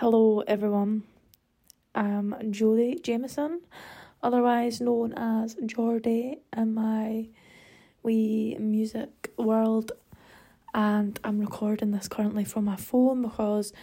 [0.00, 1.02] Hello, everyone.
[1.94, 3.60] I'm Jodie Jameson,
[4.22, 7.28] otherwise known as Geordie in my
[8.02, 9.92] wee music world,
[10.72, 13.74] and I'm recording this currently from my phone because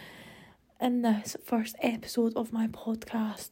[0.80, 3.50] in this first episode of my podcast,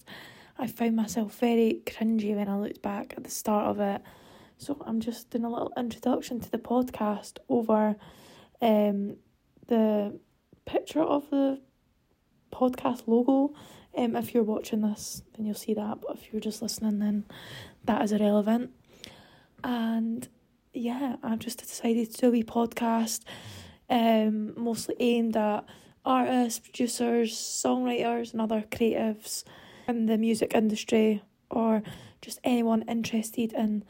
[0.58, 4.02] I found myself very cringy when I looked back at the start of it.
[4.58, 7.94] So I'm just doing a little introduction to the podcast over
[8.60, 9.18] um
[9.68, 10.18] the
[10.64, 11.60] picture of the
[12.52, 13.54] podcast logo.
[13.96, 16.00] Um, if you're watching this, then you'll see that.
[16.02, 17.24] But if you're just listening, then
[17.84, 18.70] that is irrelevant.
[19.64, 20.28] And
[20.72, 23.22] yeah, I've just decided to do a wee podcast,
[23.88, 25.64] um, mostly aimed at
[26.04, 29.44] artists, producers, songwriters, and other creatives
[29.88, 31.82] in the music industry, or
[32.20, 33.84] just anyone interested in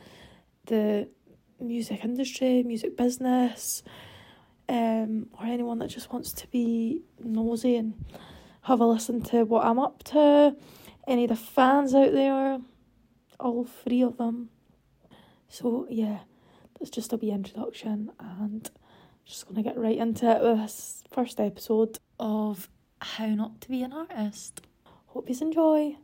[0.66, 1.08] the
[1.60, 3.82] music industry, music business,
[4.68, 7.94] um, or anyone that just wants to be nosy and
[8.66, 10.56] have a listen to what I'm up to.
[11.06, 12.58] Any of the fans out there,
[13.38, 14.50] all three of them.
[15.48, 16.18] So yeah,
[16.76, 18.68] that's just a wee introduction, and
[19.24, 22.68] just gonna get right into it with this first episode of
[23.00, 24.62] How Not to Be an Artist.
[25.06, 25.96] Hope you enjoy.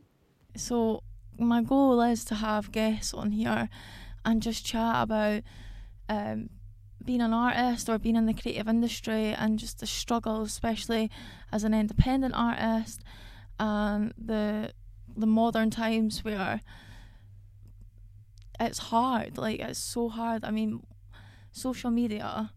[0.55, 1.01] So
[1.37, 3.67] my goal is to have guests on here
[4.23, 5.43] and just chat about
[6.07, 6.49] um,
[7.05, 11.09] being an artist or being in the creative industry and just the struggle, especially
[11.51, 13.01] as an independent artist,
[13.59, 14.71] and the
[15.15, 16.61] the modern times where
[18.59, 19.37] it's hard.
[19.37, 20.43] Like it's so hard.
[20.43, 20.83] I mean,
[21.51, 22.51] social media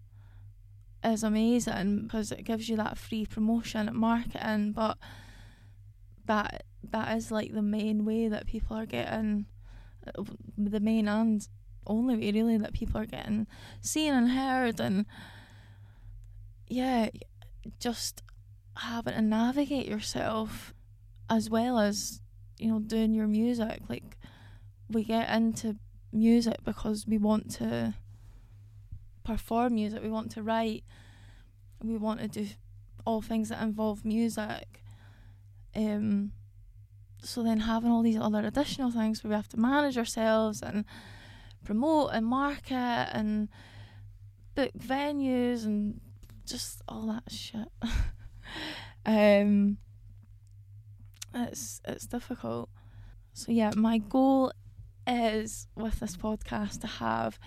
[1.04, 4.98] is amazing because it gives you that free promotion marketing, but
[6.26, 9.46] that that is like the main way that people are getting
[10.06, 10.22] uh,
[10.56, 11.48] the main and
[11.86, 13.46] only really that people are getting
[13.80, 15.06] seen and heard and
[16.68, 17.08] yeah
[17.78, 18.22] just
[18.76, 20.74] having to navigate yourself
[21.28, 22.20] as well as
[22.58, 23.80] you know doing your music.
[23.88, 24.16] Like
[24.88, 25.76] we get into
[26.12, 27.94] music because we want to
[29.24, 30.84] perform music we want to write
[31.82, 32.46] we want to do
[33.04, 34.82] all things that involve music.
[35.74, 36.32] Um
[37.22, 40.84] so then having all these other additional things where we have to manage ourselves and
[41.66, 43.48] promote and market and
[44.54, 46.00] book venues and
[46.46, 47.68] just all that shit.
[49.06, 49.78] um,
[51.34, 52.70] it's it's difficult.
[53.32, 54.52] So yeah, my goal
[55.06, 57.38] is with this podcast to have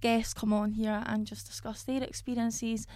[0.00, 2.86] guests come on here and just discuss their experiences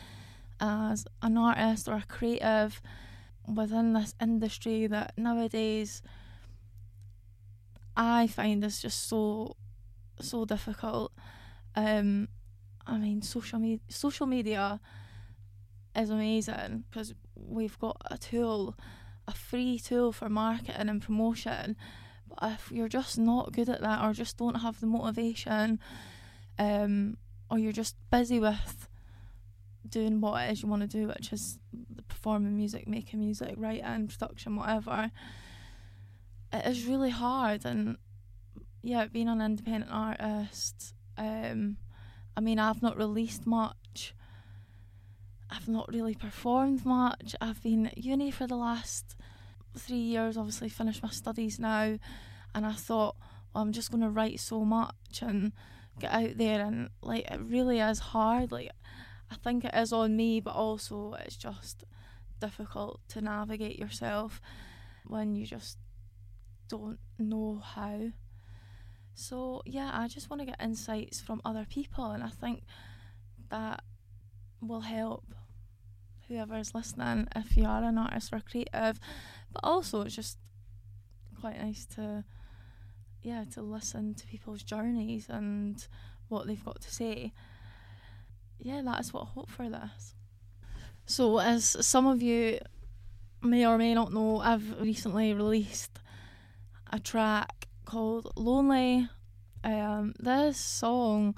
[0.61, 2.81] as an artist or a creative
[3.47, 6.03] within this industry that nowadays
[7.97, 9.57] I find is just so
[10.21, 11.13] so difficult.
[11.75, 12.29] Um,
[12.87, 14.81] I mean, social media social media
[15.97, 18.77] is amazing because we've got a tool,
[19.27, 21.77] a free tool for marketing and promotion.
[22.29, 25.79] But if you're just not good at that, or just don't have the motivation,
[26.59, 27.17] um,
[27.51, 28.89] or you're just busy with
[29.89, 31.59] doing what it is you want to do, which is
[32.09, 35.11] performing music, making music, writing, production, whatever,
[36.53, 37.65] it is really hard.
[37.65, 37.97] And
[38.85, 41.79] yeah, being an independent artist, um,
[42.37, 44.15] I mean, I've not released much.
[45.51, 47.35] I've not really performed much.
[47.41, 49.17] I've been at uni for the last
[49.77, 51.99] three years, obviously finished my studies now,
[52.55, 53.17] and I thought,
[53.55, 55.53] well, I'm just going to write so much and
[55.99, 58.53] get out there, and like it really is hard.
[58.53, 58.71] Like
[59.31, 61.85] I think it is on me, but also it's just
[62.39, 64.43] difficult to navigate yourself
[65.07, 65.79] when you just
[66.69, 68.11] don't know how.
[69.15, 72.65] So, yeah, I just want to get insights from other people, and I think
[73.51, 73.83] that
[74.61, 75.25] will help
[76.29, 78.99] whoever's listening if you are an artist or creative.
[79.53, 80.39] But also, it's just
[81.41, 82.25] quite nice to,
[83.23, 85.87] yeah, to listen to people's journeys and
[86.29, 87.33] what they've got to say.
[88.59, 90.15] Yeah, that is what I hope for this.
[91.07, 92.59] So, as some of you
[93.43, 96.01] may or may not know, I've recently released
[96.91, 99.09] a track called Lonely.
[99.63, 101.35] Um, this song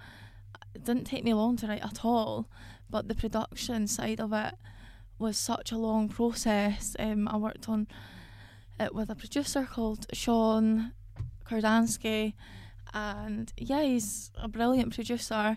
[0.72, 2.48] didn't take me long to write at all,
[2.90, 4.54] but the production side of it
[5.18, 6.96] was such a long process.
[6.98, 7.86] Um, I worked on
[8.78, 10.92] it with a producer called Sean
[11.48, 12.34] Kordansky,
[12.92, 15.56] and yeah, he's a brilliant producer.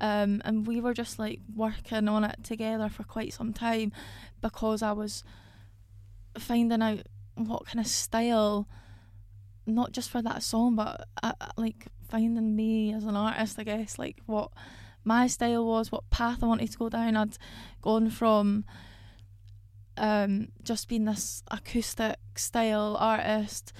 [0.00, 3.92] Um, and we were just like working on it together for quite some time
[4.40, 5.24] because I was
[6.38, 7.00] finding out
[7.34, 8.68] what kind of style
[9.68, 13.64] not just for that song, but uh, uh, like finding me as an artist, I
[13.64, 14.50] guess, like what
[15.04, 17.16] my style was, what path I wanted to go down.
[17.16, 17.38] I'd
[17.82, 18.64] gone from
[19.96, 23.72] um, just being this acoustic style artist,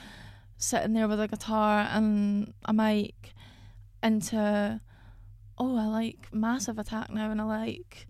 [0.56, 3.35] sitting there with a guitar and a mic,
[4.02, 4.81] into
[5.61, 8.06] oh, I like Massive Attack now, and I like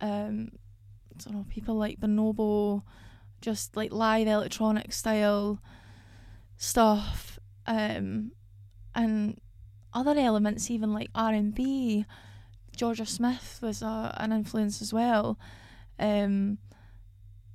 [0.00, 0.50] um,
[1.14, 2.82] I don't know people like Bonobo,
[3.40, 5.60] just like live electronic style
[6.60, 8.32] stuff, um,
[8.94, 9.40] and
[9.94, 12.04] other elements, even like R and B.
[12.76, 15.38] Jorja Smith was a, an influence as well.
[15.98, 16.58] Um,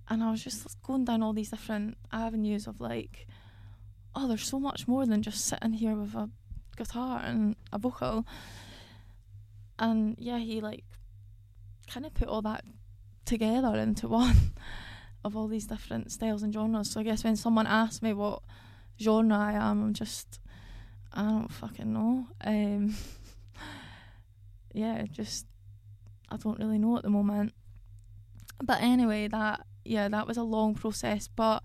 [0.09, 3.27] and I was just going down all these different avenues of like,
[4.15, 6.29] oh, there's so much more than just sitting here with a
[6.75, 8.25] guitar and a vocal.
[9.77, 10.83] And yeah, he like
[11.87, 12.65] kind of put all that
[13.25, 14.53] together into one
[15.23, 16.91] of all these different styles and genres.
[16.91, 18.41] So I guess when someone asked me what
[18.99, 20.39] genre I am, I'm just
[21.13, 22.27] I don't fucking know.
[22.43, 22.95] Um,
[24.73, 25.45] yeah, just
[26.29, 27.53] I don't really know at the moment.
[28.63, 31.63] But anyway, that yeah, that was a long process, but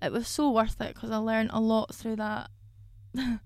[0.00, 2.50] it was so worth it because I learned a lot through that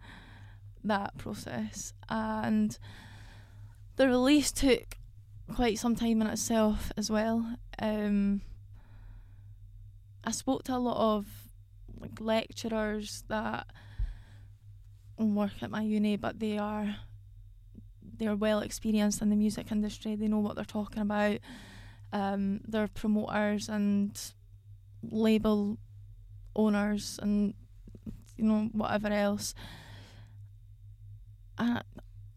[0.84, 2.78] that process, and
[3.96, 4.96] the release took
[5.54, 7.56] quite some time in itself as well.
[7.80, 8.42] Um,
[10.24, 11.41] I spoke to a lot of
[12.02, 13.66] like lecturers that
[15.18, 16.96] work at my uni, but they are
[18.18, 20.16] they're well experienced in the music industry.
[20.16, 21.38] They know what they're talking about
[22.12, 24.18] um, their promoters and
[25.10, 25.78] label
[26.54, 27.54] owners and
[28.36, 29.54] you know whatever else.
[31.58, 31.82] I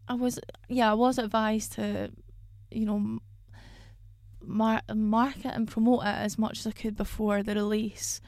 [0.08, 2.10] I was yeah I was advised to
[2.70, 3.18] you know
[4.40, 8.20] mar- market and promote it as much as I could before the release.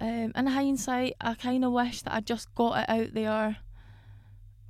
[0.00, 3.56] Um, in hindsight, I kind of wish that I just got it out there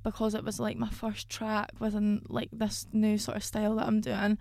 [0.03, 3.85] because it was like my first track within like this new sort of style that
[3.85, 4.37] I'm doing.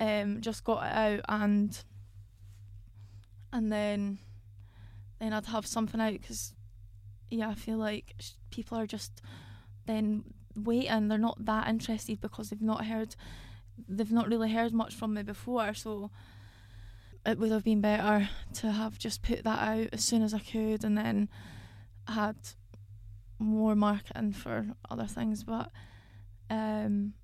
[0.00, 1.84] Um, just got it out and
[3.52, 4.18] and then
[5.20, 6.54] then I'd have something out because
[7.30, 9.20] yeah I feel like sh- people are just
[9.86, 10.24] then
[10.56, 11.08] waiting.
[11.08, 13.14] They're not that interested because they've not heard
[13.88, 15.74] they've not really heard much from me before.
[15.74, 16.10] So
[17.24, 20.40] it would have been better to have just put that out as soon as I
[20.40, 21.28] could and then
[22.08, 22.36] had
[23.38, 25.44] more marketing for other things.
[25.44, 25.70] But
[26.50, 27.14] um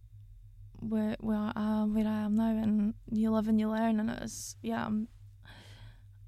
[0.81, 4.11] where where I am, where I am now, and you live and you learn, and
[4.11, 5.09] it's yeah, I'm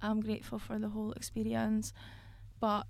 [0.03, 1.93] I'm grateful for the whole experience,
[2.59, 2.87] but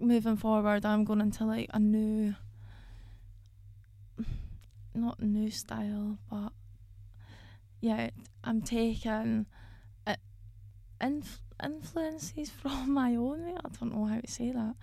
[0.00, 2.34] moving forward, I'm going into like a new,
[4.94, 6.52] not new style, but
[7.80, 8.10] yeah,
[8.42, 9.46] I'm taking
[11.02, 13.58] inf- influences from my own.
[13.64, 14.74] I don't know how to say that.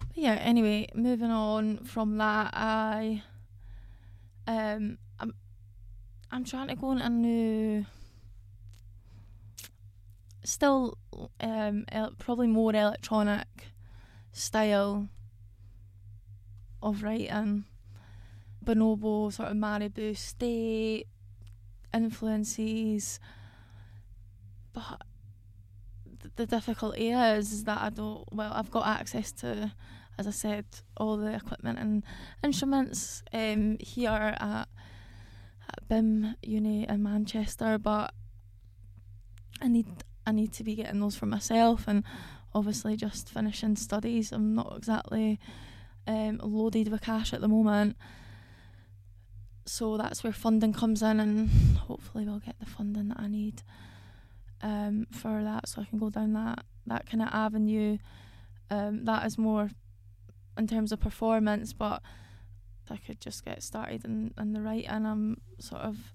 [0.00, 3.22] But yeah, anyway, moving on from that, I
[4.46, 4.98] um
[6.30, 7.86] I'm trying to go into a new,
[10.44, 10.98] still
[11.40, 13.46] um, el- probably more electronic
[14.32, 15.08] style
[16.82, 17.64] of writing.
[18.62, 21.06] Bonobo, sort of Maribou State
[21.94, 23.18] influences,
[24.74, 25.00] but
[26.38, 28.24] the difficulty is, is that I don't.
[28.32, 29.72] Well, I've got access to,
[30.18, 30.64] as I said,
[30.96, 32.02] all the equipment and
[32.42, 34.68] instruments um, here at
[35.70, 38.14] at BIMM Uni in Manchester, but
[39.60, 39.88] I need
[40.26, 42.04] I need to be getting those for myself, and
[42.54, 44.32] obviously just finishing studies.
[44.32, 45.38] I'm not exactly
[46.06, 47.96] um, loaded with cash at the moment,
[49.66, 53.62] so that's where funding comes in, and hopefully we'll get the funding that I need
[54.62, 57.98] um, for that, so I can go down that that kind of avenue.
[58.70, 59.70] Um, that is more
[60.58, 62.02] in terms of performance, but
[62.90, 66.12] I could just get started in, in the right and I'm sort of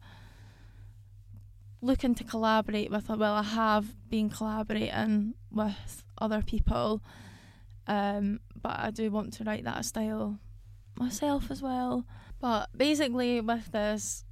[1.81, 7.01] looking to collaborate with well I have been collaborating with other people
[7.87, 10.39] um, but I do want to write that style
[10.97, 12.05] myself as well
[12.39, 14.23] but basically with this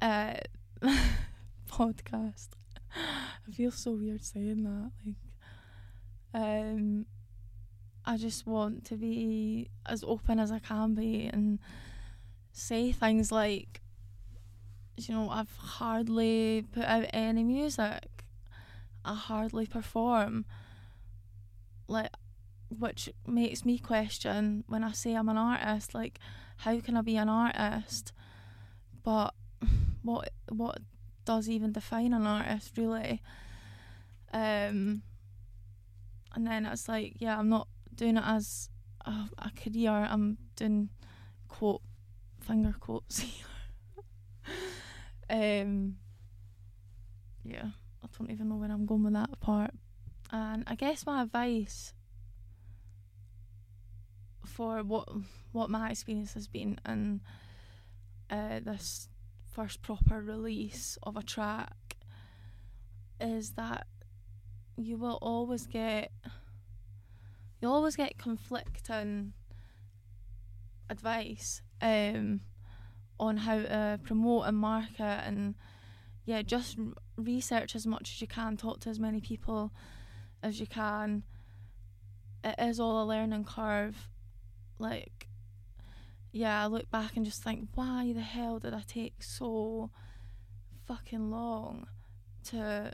[0.00, 0.34] uh,
[1.70, 2.48] podcast
[2.94, 5.16] I feel so weird saying that like
[6.34, 7.06] um
[8.04, 11.60] I just want to be as open as I can be and
[12.50, 13.80] say things like,
[14.96, 18.24] you know, I've hardly put out any music.
[19.04, 20.44] I hardly perform.
[21.86, 22.10] Like,
[22.70, 26.18] which makes me question when I say I'm an artist, like,
[26.58, 28.12] how can I be an artist?
[29.02, 29.34] But
[30.02, 30.78] what what
[31.24, 33.22] does even define an artist really?
[34.32, 35.02] Um,
[36.34, 38.70] and then it's like, yeah, I'm not doing it as
[39.04, 39.90] a, a career.
[39.90, 40.88] I'm doing
[41.48, 41.82] quote
[42.40, 43.46] finger quotes here.
[45.30, 45.96] um,
[47.44, 47.66] yeah,
[48.02, 49.72] I don't even know where I'm going with that part.
[50.30, 51.92] And I guess my advice
[54.46, 55.08] for what
[55.52, 57.20] what my experience has been and
[58.30, 59.08] uh, this
[59.52, 61.96] first proper release of a track
[63.20, 63.86] is that
[64.76, 66.10] you will always get
[67.60, 69.32] you always get conflicting
[70.90, 72.40] advice um,
[73.20, 75.54] on how to promote and market and
[76.24, 76.76] yeah just
[77.16, 79.72] research as much as you can talk to as many people
[80.42, 81.22] as you can.
[82.42, 84.08] It is all a learning curve
[84.78, 85.28] like
[86.32, 89.90] yeah I look back and just think why the hell did I take so
[90.88, 91.86] fucking long
[92.44, 92.92] to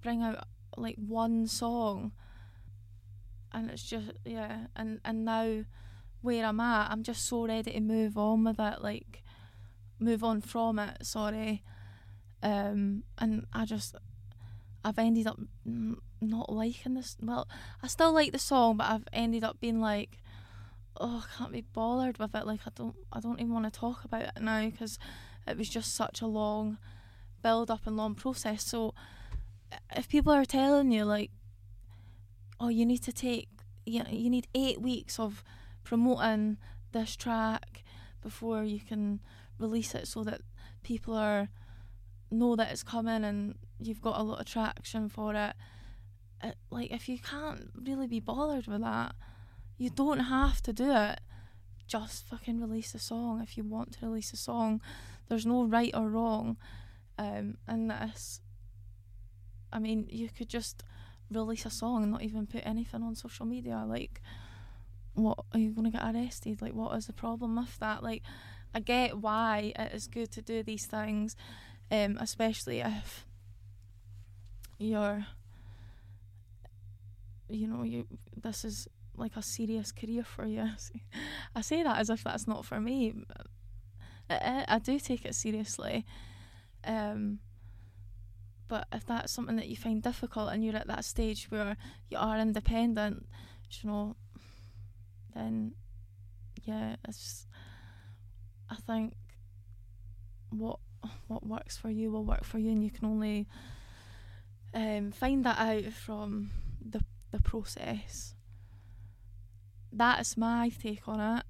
[0.00, 2.12] bring out like one song?
[3.52, 5.64] And it's just yeah and and now
[6.22, 9.22] where I'm at I'm just so ready to move on with it like
[10.00, 11.62] move on from it sorry.
[12.42, 13.94] Um and I just
[14.82, 15.38] I've ended up
[16.20, 17.46] not liking this well
[17.82, 20.18] I still like the song but I've ended up being like
[20.98, 23.78] oh I can't be bothered with it like I don't I don't even want to
[23.78, 24.98] talk about it now because
[25.46, 26.78] it was just such a long
[27.42, 28.94] build up and long process so
[29.94, 31.30] if people are telling you like
[32.60, 33.48] oh you need to take
[33.86, 35.44] you, know, you need eight weeks of
[35.82, 36.56] promoting
[36.92, 37.82] this track
[38.22, 39.20] before you can
[39.58, 40.40] release it so that
[40.82, 41.48] people are
[42.30, 45.54] know that it's coming and you've got a lot of traction for it.
[46.42, 49.14] it like if you can't really be bothered with that
[49.76, 51.20] you don't have to do it.
[51.86, 53.40] Just fucking release a song.
[53.42, 54.80] If you want to release a song
[55.28, 56.58] there's no right or wrong
[57.18, 58.40] um, in this.
[59.72, 60.82] I mean you could just
[61.30, 63.84] release a song and not even put anything on social media.
[63.86, 64.20] Like
[65.14, 66.60] what are you going to get arrested?
[66.60, 68.02] Like what is the problem with that?
[68.02, 68.22] Like
[68.74, 71.36] i get why it is good to do these things
[71.90, 73.24] um especially if
[74.78, 75.26] you're
[77.48, 80.68] you know you this is like a serious career for you
[81.54, 83.14] i say that as if that's not for me
[84.28, 86.04] I, I do take it seriously
[86.84, 87.38] um
[88.68, 91.76] but if that's something that you find difficult and you're at that stage where
[92.08, 93.26] you are independent,
[93.70, 94.16] you know,
[95.34, 95.74] then
[96.64, 97.46] yeah, it's.
[98.70, 99.14] I think
[100.50, 100.78] what
[101.28, 103.46] what works for you will work for you, and you can only
[104.72, 106.50] um, find that out from
[106.84, 108.34] the the process.
[109.96, 111.44] That's my take on it.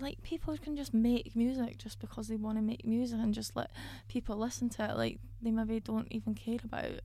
[0.00, 3.54] Like people can just make music just because they want to make music and just
[3.54, 3.70] let
[4.08, 7.00] people listen to it like they maybe don't even care about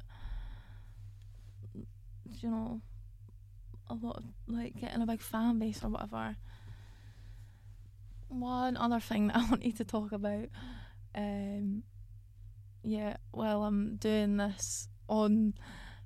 [2.42, 2.82] you know
[3.90, 6.38] a lot of like getting a big fan base or whatever.
[8.30, 10.48] One other thing that I wanted to talk about
[11.16, 11.84] um
[12.84, 15.56] yeah well I'm doing this on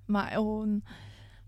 [0.07, 0.83] my own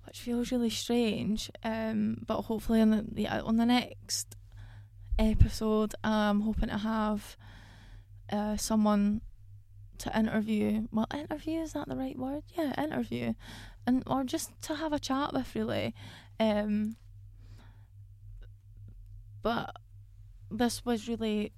[0.06, 4.36] which feels really strange um but hopefully on the yeah, on the next
[5.18, 5.94] episode.
[6.04, 7.38] I'm hoping to have
[8.32, 9.22] uh, someone
[10.00, 10.88] to interview.
[10.92, 12.44] Well, interview is that the right word?
[12.58, 13.34] Yeah, interview,
[13.86, 15.94] and or just to have a chat with really.
[16.40, 16.96] Um,
[19.42, 19.76] but
[20.50, 21.52] this was really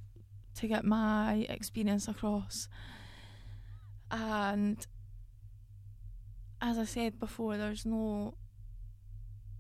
[0.55, 2.67] to get my experience across,
[4.11, 4.85] and
[6.65, 8.33] as I said before, there's no,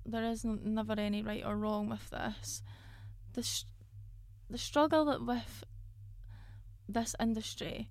[0.05, 2.63] there is never any right or wrong with this.
[3.33, 3.63] The
[4.49, 5.63] the struggle with
[6.87, 7.89] this industry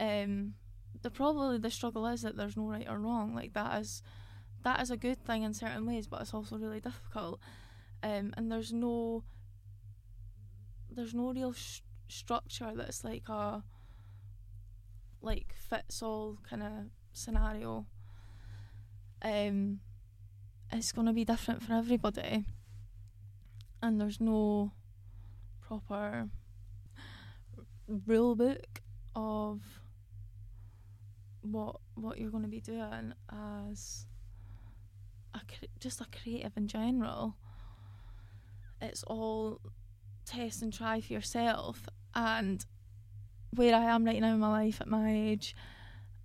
[0.00, 0.54] um
[1.02, 4.02] the probably the struggle is that there's no right or wrong like that is
[4.62, 7.38] that is a good thing in certain ways but it's also really difficult
[8.02, 9.22] um and there's no
[10.90, 13.62] there's no real sh- structure that's like a
[15.20, 16.72] like fits all kind of
[17.12, 17.86] scenario
[19.22, 19.80] um
[20.70, 22.44] it's going to be different for everybody
[23.82, 24.72] and there's no
[25.60, 26.28] proper
[28.06, 28.80] rule book
[29.14, 29.60] of
[31.42, 34.06] what what you're going to be doing as
[35.34, 35.40] a
[35.80, 37.36] just a creative in general.
[38.80, 39.60] It's all
[40.24, 42.64] test and try for yourself, and
[43.54, 45.54] where I am right now in my life at my age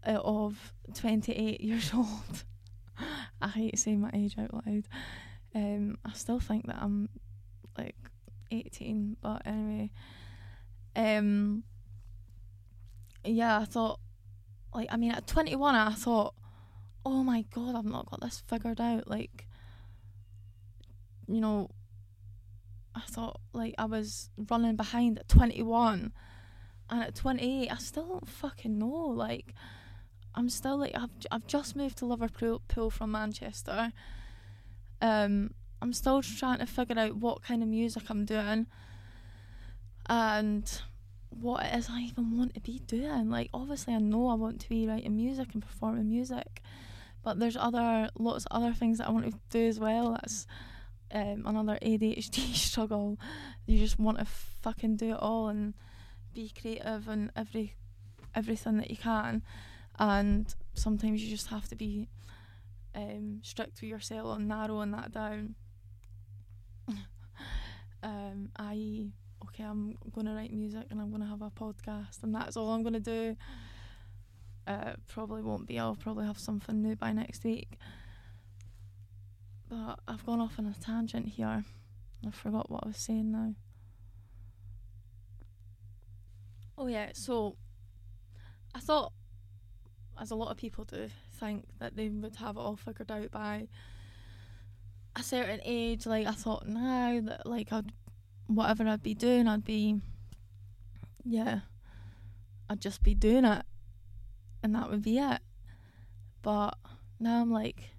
[0.06, 2.44] of 28 years old.
[3.42, 4.84] I hate saying my age out loud.
[5.56, 7.10] Um, I still think that I'm
[7.78, 7.96] like
[8.52, 9.90] 18 but anyway
[10.96, 11.64] um
[13.24, 14.00] yeah I thought
[14.74, 16.36] like I mean at 21 I thought
[17.06, 19.48] oh my god I've not got this figured out like
[21.28, 21.70] you know
[22.96, 26.12] I thought like I was running behind at 21
[26.90, 29.54] and at 28 I still don't fucking know like
[30.36, 33.92] I'm still like I've I've just moved to Liverpool from Manchester.
[35.02, 38.68] Um, I'm still trying to figure out what kind of music I'm doing,
[40.08, 40.82] and
[41.30, 43.30] what it is I even want to be doing.
[43.30, 46.62] Like obviously I know I want to be writing music and performing music,
[47.24, 50.12] but there's other lots of other things that I want to do as well.
[50.12, 50.46] That's
[51.12, 53.20] um, another ADHD struggle.
[53.66, 55.74] You just want to fucking do it all and
[56.34, 57.76] be creative and every
[58.36, 59.44] everything that you can,
[60.00, 62.08] and sometimes you just have to be
[62.96, 65.56] um, strict with yourself and narrowing that down.
[68.04, 69.08] um, I
[69.46, 72.84] okay, I'm gonna write music and I'm gonna have a podcast and that's all I'm
[72.84, 73.36] gonna do.
[74.66, 75.78] Uh, probably won't be.
[75.78, 77.78] I'll probably have something new by next week.
[79.70, 81.66] But I've gone off on a tangent here.
[82.26, 83.54] I forgot what I was saying now.
[86.78, 87.58] Oh yeah, so
[88.74, 89.12] I thought,
[90.20, 93.32] as a lot of people do, think that they would have it all figured out
[93.32, 93.68] by
[95.16, 96.06] a certain age.
[96.06, 97.92] Like I thought now that like I'd
[98.48, 100.00] whatever I'd be doing, I'd be
[101.24, 101.60] yeah,
[102.70, 103.66] I'd just be doing it,
[104.62, 105.42] and that would be it.
[106.42, 106.78] But
[107.20, 107.92] now I'm like,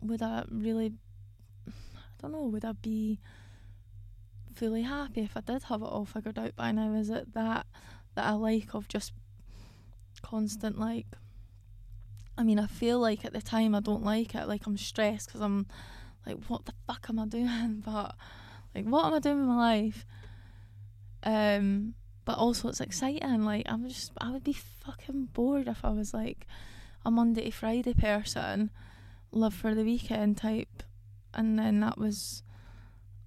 [0.00, 0.94] would I really?
[1.68, 1.72] I
[2.20, 2.44] don't know.
[2.44, 3.20] Would I be
[4.54, 6.94] fully happy if I did have it all figured out by now?
[6.94, 7.66] Is it that
[8.14, 9.12] that I like of just
[10.24, 11.06] constant like?
[12.36, 14.48] I mean, I feel like at the time I don't like it.
[14.48, 15.66] Like I'm stressed because I'm
[16.26, 17.82] like, what the fuck am I doing?
[17.84, 18.16] But
[18.74, 20.06] like, what am I doing with my life?
[21.22, 23.44] Um, but also it's exciting.
[23.44, 26.46] Like I'm just, I would be fucking bored if I was like
[27.04, 28.70] a Monday to Friday person,
[29.30, 30.82] live for the weekend type,
[31.34, 32.42] and then that was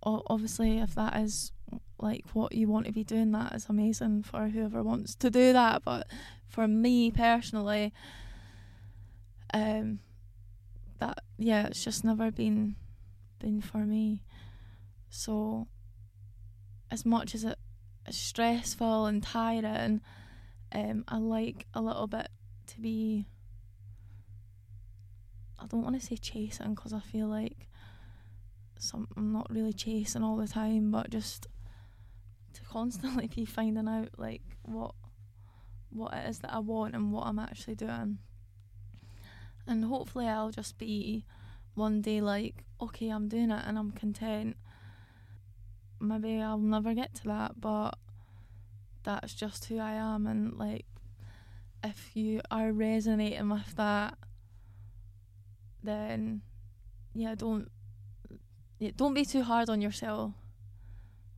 [0.03, 1.51] obviously if that is
[1.99, 5.53] like what you want to be doing, that is amazing for whoever wants to do
[5.53, 5.83] that.
[5.83, 6.07] But
[6.47, 7.93] for me personally,
[9.53, 9.99] um,
[10.99, 12.75] that yeah, it's just never been
[13.39, 14.23] been for me.
[15.09, 15.67] So,
[16.91, 17.57] as much as it
[18.07, 20.01] is stressful and tiring,
[20.71, 22.29] um, I like a little bit
[22.67, 23.25] to be.
[25.59, 27.67] I don't want to say chasing because I feel like
[28.79, 31.47] some I'm not really chasing all the time, but just
[32.53, 34.93] to constantly be finding out like what
[35.97, 38.19] what it is that I want and what I'm actually doing.
[39.65, 41.25] And hopefully I'll just be
[41.73, 44.55] one day like, okay, I'm doing it and I'm content
[45.99, 47.97] maybe I'll never get to that, but
[49.03, 50.27] that's just who I am.
[50.27, 50.85] And like,
[51.83, 54.17] if you are resonating with that,
[55.83, 56.41] then
[57.13, 57.69] yeah, don't
[58.79, 60.33] yeah, don't be too hard on yourself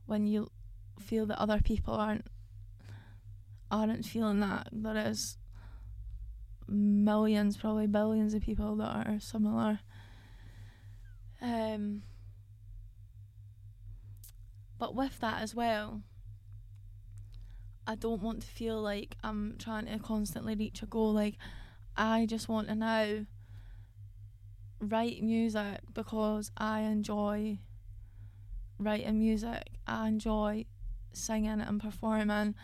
[0.06, 0.50] when you
[0.98, 2.26] feel that other people aren't
[3.70, 4.68] aren't feeling that.
[4.72, 5.36] There is
[6.68, 9.80] millions, probably billions of people that are similar.
[11.42, 12.02] Um,
[14.78, 16.02] but with that as well,
[17.86, 21.12] I don't want to feel like I'm trying to constantly reach a goal.
[21.12, 21.36] Like,
[21.96, 23.26] I just want to now
[24.80, 27.58] write music because I enjoy
[28.78, 29.70] writing music.
[29.86, 30.66] I enjoy
[31.12, 32.54] singing and performing,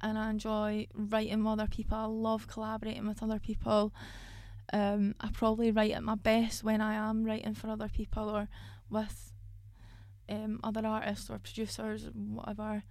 [0.00, 1.98] and I enjoy writing with other people.
[1.98, 3.92] I love collaborating with other people.
[4.72, 8.48] Um, I probably write at my best when I am writing for other people or
[8.90, 9.32] with
[10.28, 12.82] um, other artists or producers, whatever.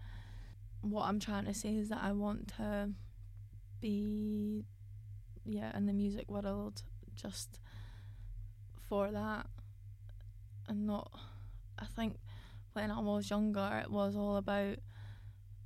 [0.81, 2.89] What I'm trying to say is that I want to
[3.79, 4.65] be,
[5.45, 6.81] yeah, in the music world
[7.15, 7.59] just
[8.87, 9.47] for that
[10.67, 11.11] and not.
[11.79, 12.15] I think
[12.73, 14.77] when I was younger, it was all about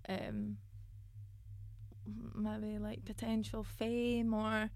[0.10, 0.58] um,
[2.36, 4.70] maybe like potential fame or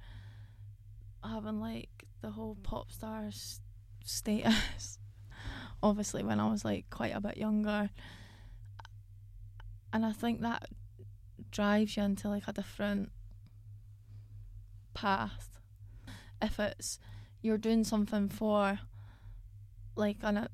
[1.24, 3.30] having like the whole pop star
[4.04, 5.00] status
[5.84, 7.90] obviously when I was like quite a bit younger.
[9.94, 10.68] And I think that
[11.52, 13.12] drives you into like a different
[14.94, 15.60] path.
[16.42, 17.00] If it's
[17.42, 18.80] you're doing something for
[19.96, 20.48] like an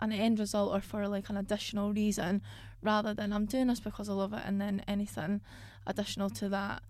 [0.00, 2.42] an end result or for like an additional reason
[2.82, 5.40] rather than I'm doing this because I love it and then anything
[5.86, 6.82] additional to that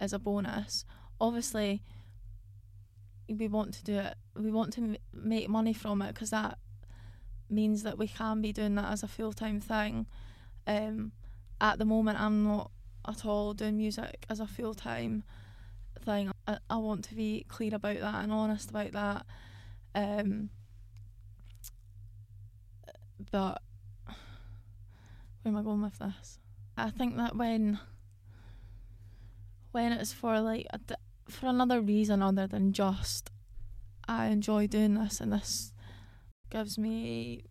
[0.00, 0.84] is a bonus.
[1.20, 1.82] Obviously,
[3.28, 4.14] we want to do it.
[4.34, 6.58] We want to m- make money from it because that
[7.48, 10.06] means that we can be doing that as a full time thing.
[10.66, 11.12] Um,
[11.60, 12.70] at the moment, I'm not
[13.08, 15.22] at all doing music as a full time
[16.04, 16.30] thing.
[16.46, 19.26] I, I, want to be clear about that and honest about that.
[19.94, 20.50] Um,
[23.30, 23.62] but
[25.46, 26.40] where am I going with this?
[26.76, 27.78] I think that when
[29.70, 30.66] when it's for like
[31.28, 33.30] for another reason other than just
[34.08, 35.72] I enjoy doing this and this
[36.50, 37.44] gives me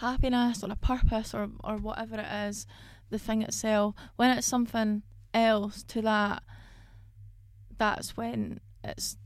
[0.00, 2.66] happiness or a purpose or or whatever it is,
[3.10, 3.94] the thing itself.
[4.16, 6.42] When it's something else to that,
[7.76, 9.16] that's when it's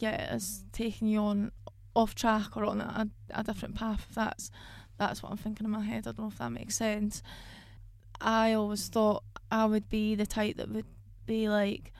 [0.00, 1.52] yeah, it's taking you on
[1.94, 4.06] off track or on a, a different path.
[4.08, 4.50] If that's
[4.98, 6.06] that's what I'm thinking in my head.
[6.06, 7.22] I don't know if that makes sense.
[8.20, 10.86] I always thought I would be the type that would
[11.26, 11.92] be like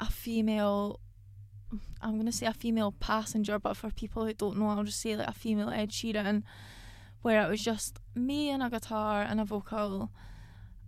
[0.00, 1.00] a female.
[2.02, 5.16] I'm gonna say a female passenger, but for people who don't know, I'll just say
[5.16, 6.42] like a female Ed Sheeran,
[7.22, 10.10] where it was just me and a guitar and a vocal,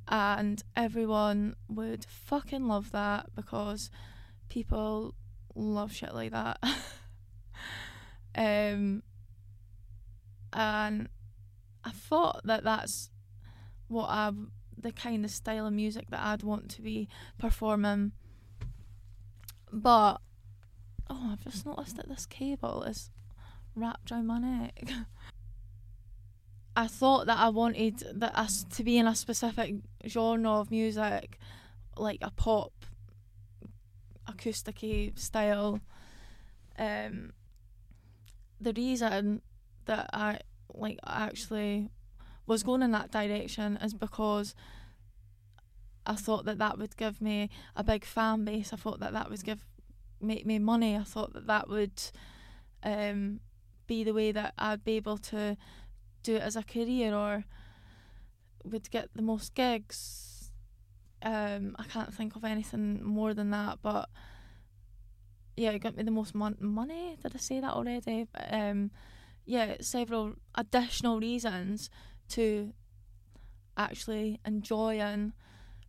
[0.09, 3.91] and everyone would fucking love that because
[4.49, 5.15] people
[5.55, 6.59] love shit like that.
[8.35, 9.03] um,
[10.53, 11.09] and
[11.85, 13.11] I thought that that's
[13.89, 14.33] what I,
[14.79, 18.13] the kind of style of music that I'd want to be performing.
[19.73, 20.19] But
[21.09, 23.11] oh, I've just noticed that this cable is
[23.75, 24.85] wrapped around my neck.
[26.77, 29.75] I thought that I wanted that us to be in a specific
[30.07, 31.39] genre of music,
[31.99, 32.73] like a pop,
[34.27, 34.79] acoustic
[35.17, 35.81] style.
[36.79, 37.33] Um,
[38.59, 39.43] the reason
[39.87, 40.41] that I
[40.75, 41.91] like actually
[42.47, 44.55] was going in that direction is because
[46.05, 48.73] I thought that that would give me a big fan base.
[48.73, 49.65] I thought that that would give
[50.21, 50.97] make me money.
[50.97, 52.01] I thought that that would
[52.83, 53.41] um,
[53.87, 55.57] be the way that I'd be able to
[56.23, 57.45] do it as a career or
[58.65, 60.51] would get the most gigs.
[61.23, 64.09] Um, I can't think of anything more than that, but
[65.57, 67.17] yeah, it got me the most mon- money.
[67.23, 68.27] Did I say that already?
[68.51, 68.91] Um,
[69.45, 71.91] yeah, several additional reasons
[72.31, 72.73] to
[73.77, 75.33] actually enjoying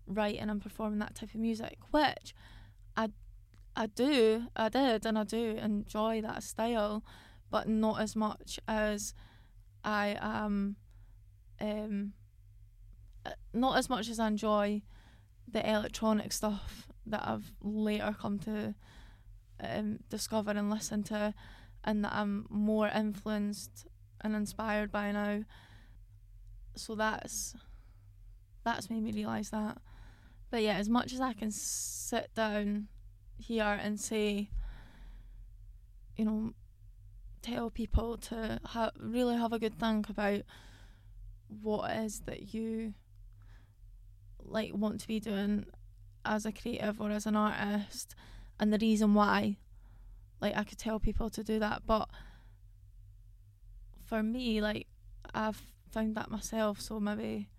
[0.08, 2.34] writing and performing that type of music, which
[2.96, 3.10] I
[3.76, 7.04] I do, I did, and I do enjoy that style,
[7.50, 9.14] but not as much as
[9.84, 10.76] I am.
[11.60, 12.14] Um,
[13.26, 14.82] uh, not as much as I enjoy
[15.48, 18.76] the electronic stuff that I've later come to
[19.62, 21.34] um, discover and listen to,
[21.84, 23.88] and that I'm more influenced
[24.22, 25.44] and inspired by now.
[26.76, 27.56] So that's
[28.64, 29.78] that's made me realise that.
[30.50, 32.88] But yeah, as much as I can sit down
[33.38, 34.50] here and say,
[36.16, 36.54] you know,
[37.42, 40.42] tell people to ha- really have a good think about
[41.62, 42.94] what it is that you
[44.40, 45.66] like want to be doing
[46.26, 48.16] as a creative or as an artist
[48.60, 49.58] and the reason why
[50.44, 52.08] like I could tell people to do that but
[54.06, 54.86] for me like
[55.34, 57.50] I've found that myself so maybe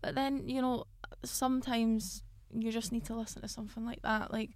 [0.00, 0.86] but then you know
[1.24, 2.24] sometimes
[2.56, 4.32] you just need to listen to something like that.
[4.32, 4.50] Like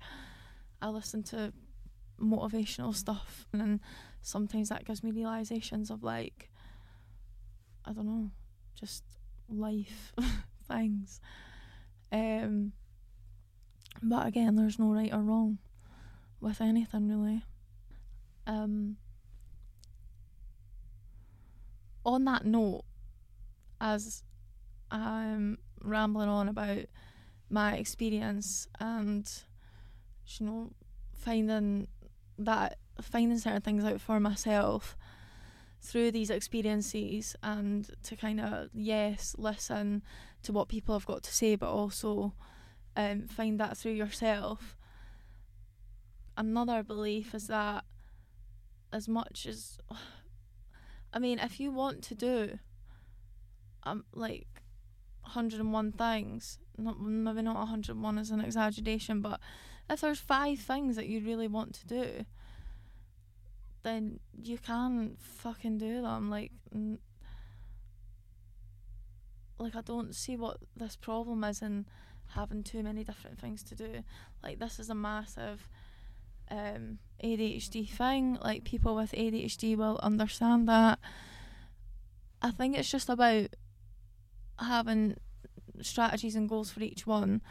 [0.80, 1.52] I listen to
[2.20, 3.80] motivational stuff and then
[4.22, 6.50] sometimes that gives me realizations of like
[7.84, 8.30] I don't know
[8.78, 9.04] just
[9.48, 10.12] life
[10.68, 11.20] things.
[12.12, 12.72] Um
[14.02, 15.58] but again there's no right or wrong
[16.40, 17.42] with anything really
[18.48, 18.96] um
[22.04, 22.82] on that note
[23.80, 24.24] as
[24.90, 26.86] I'm rambling on about
[27.50, 29.30] my experience and
[30.26, 30.70] you know
[31.14, 31.86] finding
[32.38, 34.96] that finding certain things out for myself
[35.80, 40.02] through these experiences and to kind of yes listen
[40.42, 42.32] to what people have got to say but also
[42.98, 44.76] um, find that through yourself.
[46.36, 47.84] Another belief is that
[48.92, 49.78] as much as
[51.12, 52.58] I mean if you want to do
[53.84, 54.62] um like
[55.22, 59.40] 101 things not maybe not 101 is an exaggeration but
[59.90, 62.24] if there's five things that you really want to do
[63.82, 66.98] then you can fucking do them like n-
[69.58, 71.86] like I don't see what this problem is in
[72.28, 74.04] having too many different things to do.
[74.42, 75.68] Like this is a massive
[76.50, 80.98] um, ADHD thing like people with ADHD will understand that
[82.40, 83.48] I think it's just about
[84.58, 85.16] having
[85.82, 87.42] strategies and goals for each one.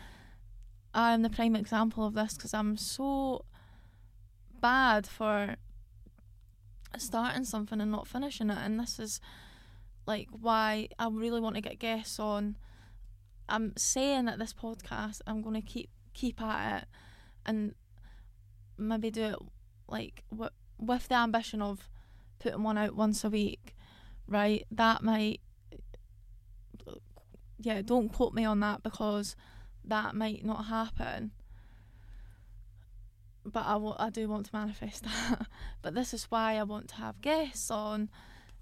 [0.93, 3.45] I'm the prime example of this because I'm so
[4.62, 5.55] bad for
[6.97, 9.19] starting something and not finishing it, and this is
[10.05, 12.57] like why I really want to get guests on.
[13.49, 16.88] I'm saying that this podcast I'm going to keep keep at it
[17.45, 17.75] and
[18.78, 19.40] maybe do it
[19.88, 21.90] like w- with the ambition of
[22.40, 23.76] putting one out once a week,
[24.28, 24.66] right?
[24.72, 25.42] That might
[27.60, 29.36] yeah, don't quote me on that because
[29.84, 31.32] that might not happen.
[33.46, 35.48] But I, w- I do want to manifest that.
[35.82, 38.10] but this is why I want to have guests on,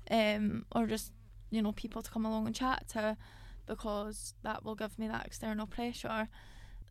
[0.09, 1.11] um, or just
[1.51, 3.17] you know people to come along and chat to,
[3.65, 6.29] because that will give me that external pressure.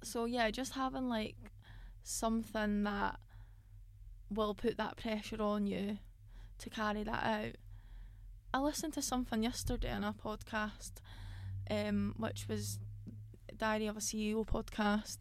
[0.03, 1.37] So yeah, just having like
[2.05, 3.19] something that
[4.31, 5.99] will put that pressure on you
[6.59, 7.57] to carry that out.
[8.53, 10.93] I listened to something yesterday on a podcast,
[11.69, 12.79] um, which was
[13.57, 15.19] Diary of a CEO podcast,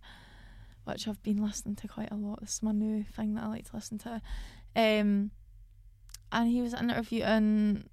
[0.84, 2.42] which I've been listening to quite a lot.
[2.42, 4.22] This is my new thing that I like to listen to.
[4.76, 5.32] Um,
[6.32, 7.90] and he was interviewing,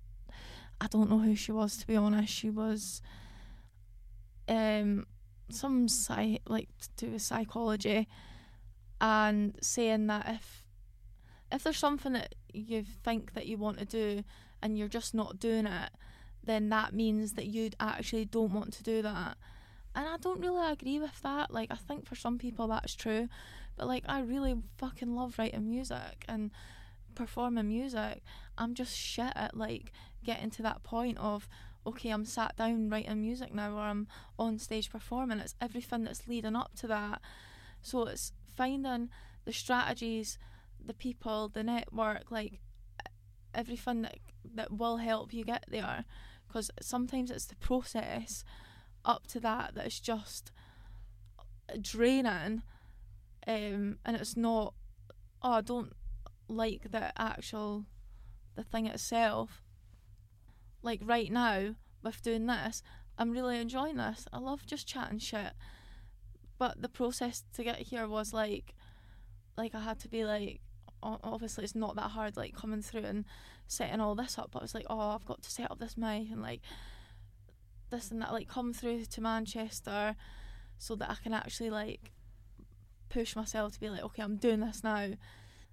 [0.81, 2.33] I don't know who she was to be honest.
[2.33, 3.00] She was
[4.48, 5.07] um,
[5.50, 8.09] some psy- like to do with psychology,
[9.00, 10.64] and saying that if
[11.52, 14.24] if there's something that you think that you want to do
[14.62, 15.90] and you're just not doing it,
[16.44, 19.36] then that means that you actually don't want to do that.
[19.94, 21.50] And I don't really agree with that.
[21.52, 23.28] Like, I think for some people that's true,
[23.76, 26.50] but like, I really fucking love writing music and
[27.14, 28.22] performing music.
[28.56, 29.92] I'm just shit at like
[30.24, 31.48] getting to that point of,
[31.86, 34.06] okay, I'm sat down writing music now, or I'm
[34.38, 35.38] on stage performing.
[35.38, 37.20] It's everything that's leading up to that.
[37.82, 39.09] So it's finding
[39.46, 40.37] the strategies,
[40.85, 42.61] the people, the network, like
[43.55, 44.18] everything that
[44.55, 46.05] that will help you get there.
[46.46, 48.44] Because sometimes it's the process
[49.03, 50.53] up to that that is just
[51.81, 52.62] draining
[53.46, 54.75] um, and it's not
[55.42, 55.94] oh I don't
[56.46, 57.87] like the actual
[58.57, 59.62] the thing itself.
[60.83, 62.83] Like right now with doing this
[63.16, 64.29] I'm really enjoying this.
[64.35, 65.55] I love just chatting shit
[66.61, 68.75] but the process to get here was like
[69.57, 70.61] like I had to be like
[71.03, 73.25] obviously it's not that hard like coming through and
[73.66, 75.96] setting all this up but I was like oh I've got to set up this
[75.96, 76.61] mic and like
[77.88, 80.14] this and that like come through to Manchester
[80.77, 82.12] so that I can actually like
[83.09, 85.09] push myself to be like okay I'm doing this now.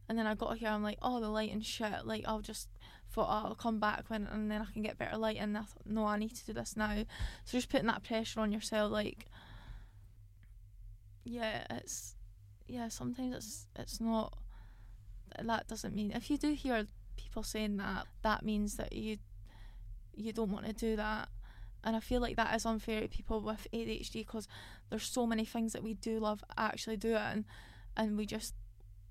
[0.10, 2.70] And then I got here I'm like oh the light and shit like I'll just
[3.12, 5.64] thought oh, I'll come back when and then I can get better light and I
[5.64, 7.04] thought no I need to do this now.
[7.44, 9.26] So just putting that pressure on yourself like
[11.28, 12.16] yeah it's
[12.68, 14.38] yeah sometimes it's it's not
[15.44, 16.88] that doesn't mean if you do hear
[17.18, 19.18] people saying that that means that you
[20.18, 21.30] you don't want to do that.
[21.84, 24.48] And I feel like that is unfair to people with ADHD because
[24.90, 27.46] there's so many things that we do love actually doing
[27.96, 28.56] and we just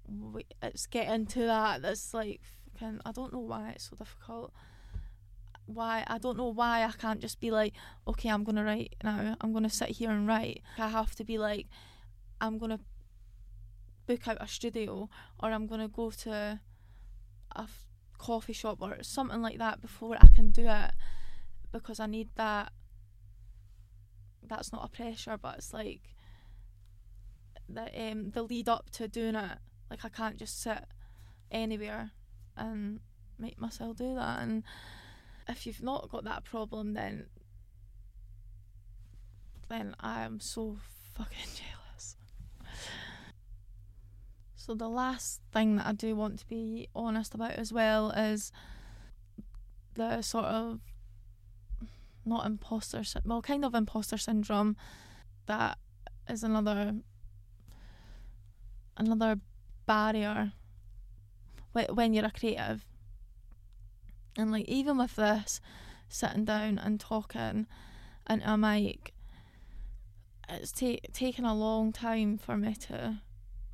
[0.09, 2.40] we, it's getting to that that's like
[2.72, 4.52] fucking, I don't know why it's so difficult.
[5.66, 7.74] Why I don't know why I can't just be like
[8.07, 9.37] okay I'm gonna write now.
[9.40, 10.62] I'm gonna sit here and write.
[10.79, 11.66] I have to be like
[12.40, 12.81] I'm gonna
[14.07, 15.09] book out a studio
[15.40, 16.61] or I'm to go to a
[17.61, 17.87] f-
[18.18, 20.92] coffee shop or something like that before I can do it
[21.72, 22.72] because I need that.
[24.42, 26.14] That's not a pressure, but it's like
[27.68, 29.59] the um the lead up to doing it.
[29.90, 30.85] Like I can't just sit
[31.51, 32.12] anywhere
[32.57, 33.01] and
[33.38, 34.42] make myself do that.
[34.42, 34.62] And
[35.49, 37.27] if you've not got that problem, then
[39.68, 40.79] then I am so
[41.14, 41.76] fucking jealous.
[44.66, 48.50] So the last thing that I do want to be honest about as well is
[49.94, 50.81] the sort of
[52.24, 54.76] not imposter well kind of imposter syndrome
[55.46, 55.79] that
[56.29, 56.96] is another
[58.96, 59.38] another
[59.87, 60.50] barrier
[61.72, 62.85] when you're a creative.
[64.37, 65.61] And like even with this
[66.09, 67.68] sitting down and talking
[68.26, 69.14] and a mic
[70.48, 73.20] it's ta- taken a long time for me to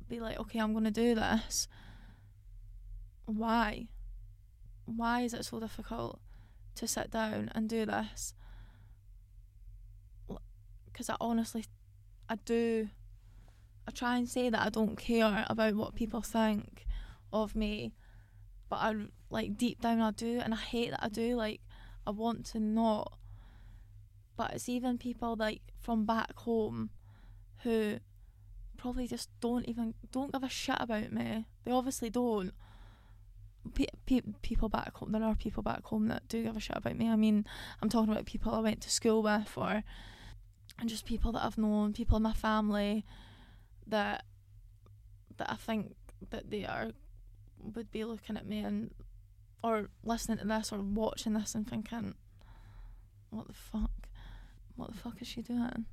[0.07, 1.67] be like, okay, I'm going to do this.
[3.25, 3.87] Why?
[4.85, 6.19] Why is it so difficult
[6.75, 8.33] to sit down and do this?
[10.85, 11.65] Because I honestly,
[12.29, 12.89] I do,
[13.87, 16.85] I try and say that I don't care about what people think
[17.31, 17.93] of me,
[18.69, 18.95] but I
[19.29, 21.35] like deep down I do, and I hate that I do.
[21.35, 21.61] Like,
[22.05, 23.13] I want to not.
[24.35, 26.89] But it's even people like from back home
[27.63, 27.99] who
[28.77, 31.47] probably just don't even don't give a shit about me.
[31.63, 32.53] They obviously don't.
[33.73, 36.75] Pe- pe- people back home, there are people back home that do give a shit
[36.75, 37.09] about me.
[37.09, 37.45] I mean,
[37.81, 39.83] I'm talking about people I went to school with, or
[40.79, 43.05] and just people that I've known, people in my family
[43.87, 44.25] that
[45.37, 45.95] that I think
[46.29, 46.91] that they are
[47.59, 48.91] would be looking at me and
[49.63, 52.15] or listening to this or watching this and thinking,
[53.29, 53.91] what the fuck,
[54.75, 55.85] what the fuck is she doing?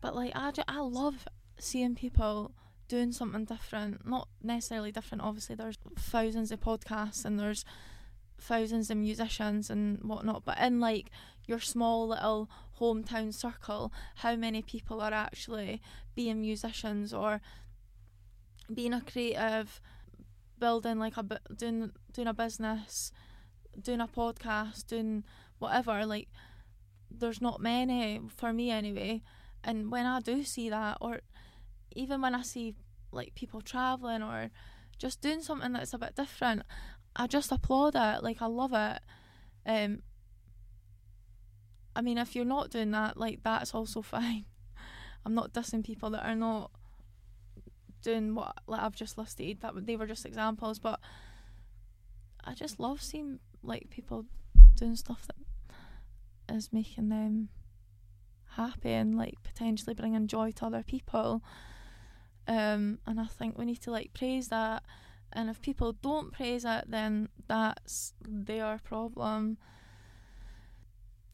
[0.00, 1.26] But like I, I love
[1.58, 2.52] seeing people
[2.88, 7.64] doing something different, not necessarily different, obviously, there's thousands of podcasts and there's
[8.38, 11.10] thousands of musicians and whatnot, but in like
[11.46, 15.80] your small little hometown circle, how many people are actually
[16.14, 17.40] being musicians or
[18.72, 19.80] being a creative,
[20.58, 23.12] building like a doing doing a business,
[23.80, 25.24] doing a podcast, doing
[25.58, 26.04] whatever.
[26.04, 26.28] Like,
[27.10, 29.22] there's not many for me anyway.
[29.62, 31.20] And when I do see that, or
[31.96, 32.74] even when I see
[33.12, 34.50] like people traveling or
[34.98, 36.62] just doing something that's a bit different,
[37.14, 38.22] I just applaud it.
[38.22, 39.00] Like I love it.
[39.64, 40.02] Um,
[41.94, 44.44] I mean, if you're not doing that, like that's also fine.
[45.24, 46.70] I'm not dissing people that are not
[48.02, 49.60] doing what like I've just listed.
[49.60, 51.00] That they were just examples, but
[52.44, 54.26] I just love seeing like people
[54.76, 57.48] doing stuff that is making them
[58.50, 61.42] happy and like potentially bringing joy to other people.
[62.48, 64.82] Um, and I think we need to like praise that.
[65.32, 69.58] And if people don't praise it, then that's their problem.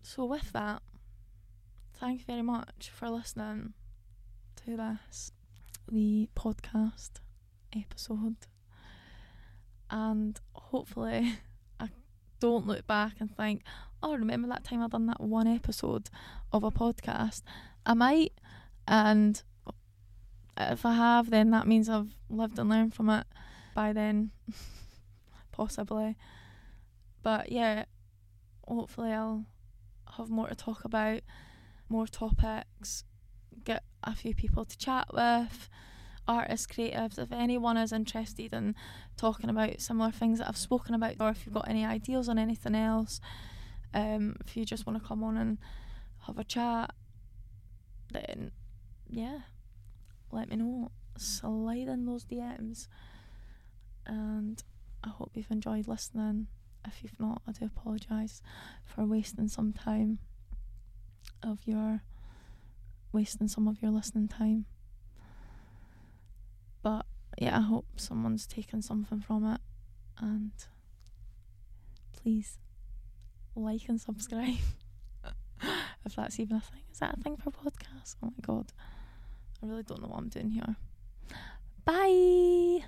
[0.03, 0.83] So, with that,
[1.95, 3.75] thank you very much for listening
[4.65, 5.33] to this
[5.91, 7.21] the podcast
[7.77, 8.37] episode.
[9.91, 11.39] And hopefully,
[11.81, 11.89] I
[12.41, 13.63] don't look back and think,
[14.03, 16.09] oh, remember that time I done that one episode
[16.53, 17.43] of a podcast?
[17.85, 18.33] I might,
[18.89, 19.43] and
[20.57, 23.27] if I have, then that means I've lived and learned from it
[23.75, 24.31] by then,
[25.53, 26.17] possibly.
[27.23, 27.85] But yeah,
[28.67, 29.47] hopefully I'll
[30.17, 31.21] have more to talk about,
[31.89, 33.05] more topics,
[33.65, 35.69] get a few people to chat with,
[36.27, 37.19] artists, creatives.
[37.19, 38.75] If anyone is interested in
[39.17, 42.39] talking about similar things that I've spoken about, or if you've got any ideas on
[42.39, 43.21] anything else,
[43.95, 45.59] um, if you just want to come on and
[46.27, 46.93] have a chat,
[48.13, 48.53] then
[49.09, 49.41] yeah,
[50.33, 50.91] let me know.
[51.17, 52.89] Slide in those DMs.
[54.07, 54.63] And
[55.05, 56.49] I hope you've enjoyed listening.
[56.85, 58.43] If you've not, I do apologise
[58.85, 60.19] for wasting some time
[61.43, 62.03] of your
[63.13, 64.65] wasting some of your listening time.
[66.83, 67.07] But
[67.39, 69.61] yeah, I hope someone's taken something from it
[70.19, 70.53] and
[72.13, 72.59] please
[73.55, 74.57] like and subscribe.
[76.05, 76.83] if that's even a thing.
[76.91, 78.17] Is that a thing for podcasts?
[78.23, 78.73] Oh my god.
[79.63, 80.77] I really don't know what I'm doing here.
[81.85, 82.85] Bye.